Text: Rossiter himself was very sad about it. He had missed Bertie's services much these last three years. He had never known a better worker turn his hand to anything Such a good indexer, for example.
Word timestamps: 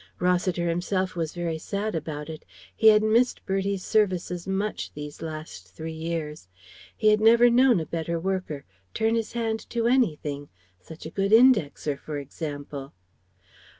Rossiter 0.17 0.67
himself 0.67 1.15
was 1.15 1.35
very 1.35 1.59
sad 1.59 1.93
about 1.93 2.27
it. 2.27 2.43
He 2.75 2.87
had 2.87 3.03
missed 3.03 3.45
Bertie's 3.45 3.83
services 3.85 4.47
much 4.47 4.91
these 4.95 5.21
last 5.21 5.67
three 5.67 5.93
years. 5.93 6.47
He 6.97 7.09
had 7.09 7.21
never 7.21 7.51
known 7.51 7.79
a 7.79 7.85
better 7.85 8.19
worker 8.19 8.65
turn 8.95 9.13
his 9.13 9.33
hand 9.33 9.59
to 9.69 9.85
anything 9.85 10.49
Such 10.79 11.05
a 11.05 11.11
good 11.11 11.31
indexer, 11.31 11.99
for 11.99 12.17
example. 12.17 12.93